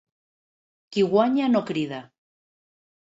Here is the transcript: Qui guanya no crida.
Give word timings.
Qui 0.95 1.03
guanya 1.11 1.49
no 1.51 1.61
crida. 1.67 1.99